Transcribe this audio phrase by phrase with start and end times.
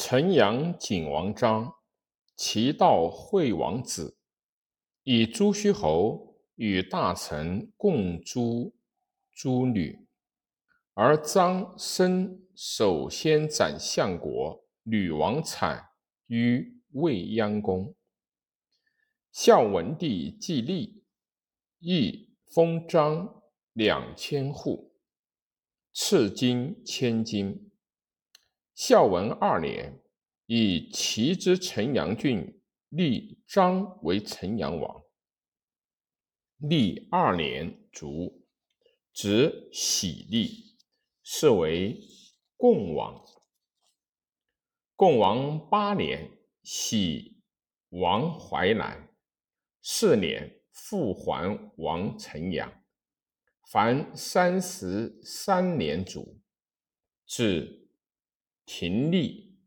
[0.00, 1.74] 陈阳景王章，
[2.36, 4.16] 齐悼惠王子，
[5.02, 8.76] 以朱虚侯与大臣共诛
[9.32, 10.06] 诸吕，
[10.94, 15.88] 而张生首先斩相国吕王产
[16.28, 17.92] 于未央宫。
[19.32, 21.02] 孝文帝继立，
[21.80, 23.42] 亦封章
[23.72, 24.92] 两千户，
[25.92, 27.67] 赐金千金。
[28.78, 30.00] 孝文二年，
[30.46, 35.02] 以齐之陈阳郡立张为陈阳王。
[36.58, 38.46] 历二年卒，
[39.12, 40.76] 子喜立，
[41.24, 42.00] 是为
[42.56, 43.20] 共王。
[44.94, 46.30] 共王八年，
[46.62, 47.42] 喜
[47.88, 49.12] 王淮南，
[49.82, 52.84] 四年复还王陈阳。
[53.72, 56.40] 凡三十三年卒，
[57.26, 57.87] 至。
[58.70, 59.58] 秦立，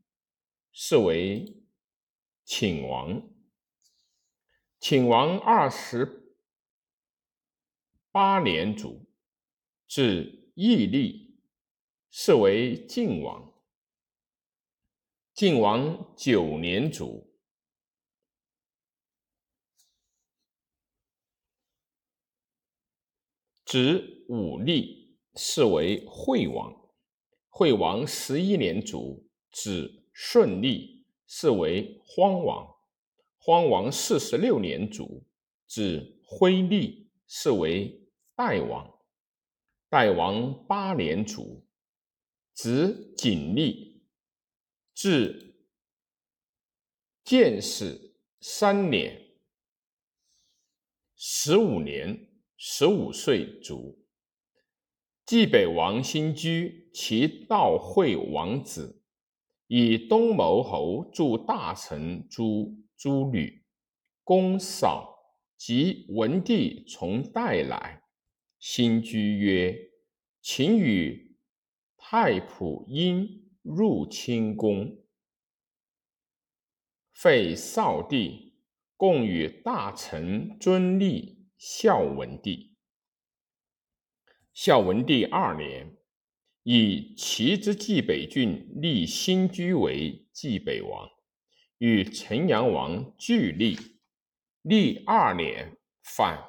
[0.72, 1.66] 是为
[2.46, 3.34] 秦王。
[4.80, 6.38] 秦王二十
[8.12, 9.10] 八年卒，
[9.88, 11.42] 至义立，
[12.12, 13.52] 是为晋王。
[15.34, 17.36] 晋王九年卒，
[23.66, 26.81] 子武立，是为惠王。
[27.54, 32.76] 惠王十一年卒，子顺立，是为荒王。
[33.38, 35.26] 荒王四十六年卒，
[35.68, 38.90] 子辉立，是为代王。
[39.90, 41.62] 代王八年卒，
[42.54, 44.02] 子景立，
[44.94, 45.58] 至
[47.26, 49.36] 建始三年，
[51.18, 54.00] 十五年，十五岁卒。
[55.32, 59.02] 冀北王新居，其道惠王子，
[59.68, 63.64] 以东牟侯助大臣诸诸吕，
[64.26, 68.04] 公扫及文帝从代来。
[68.60, 69.74] 新居曰
[70.44, 71.38] ：“请与
[71.96, 74.98] 太仆殷入清宫，
[77.14, 78.56] 废少帝，
[78.98, 82.76] 共与大臣尊立孝文帝。”
[84.64, 85.98] 孝文帝二年，
[86.62, 91.10] 以齐之冀北郡立新居为冀北王，
[91.80, 93.76] 与陈阳王俱立。
[94.62, 96.48] 立二年，反，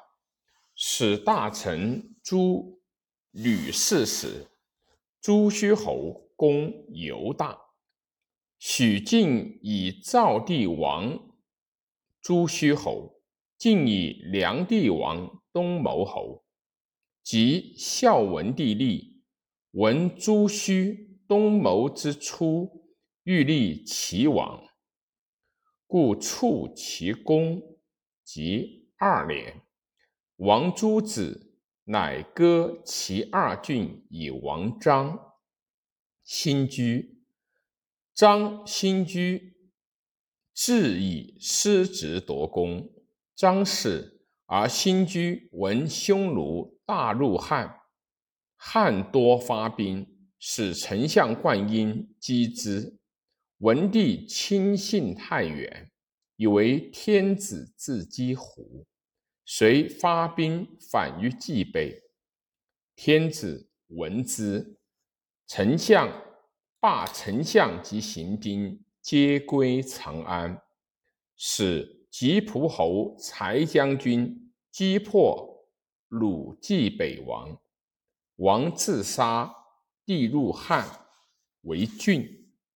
[0.75, 2.83] 使大臣诛
[3.31, 4.45] 吕氏时，
[5.19, 7.57] 朱虚侯功尤大。
[8.59, 11.19] 许晋以赵帝王
[12.21, 13.23] 朱虚侯，
[13.57, 16.43] 晋以梁帝王东牟侯。
[17.23, 19.23] 即孝文帝立，
[19.71, 22.85] 闻朱虚东谋之初，
[23.23, 24.61] 欲立齐王，
[25.87, 27.79] 故促其功。
[28.25, 29.61] 即二年，
[30.35, 35.17] 王朱子，乃割其二郡以王章。
[36.25, 37.23] 新居，
[38.13, 39.57] 张新居，
[40.53, 42.89] 自以失职夺功。
[43.33, 44.12] 张氏
[44.45, 46.73] 而新居闻匈奴。
[46.85, 47.79] 大入汉，
[48.57, 50.05] 汉多发兵，
[50.37, 52.99] 使丞相灌婴击之。
[53.59, 55.89] 文帝亲信太原，
[56.35, 58.85] 以为天子自击胡，
[59.45, 62.01] 遂发兵反于冀北。
[62.97, 64.77] 天子闻之，
[65.47, 66.11] 丞相
[66.81, 70.61] 罢丞相及行兵，皆归长安，
[71.37, 75.65] 使吉蒲侯柴将军击破。
[76.09, 77.59] 鲁冀北王，
[78.35, 79.51] 王自杀，
[80.05, 80.87] 帝入汉
[81.61, 82.42] 为郡。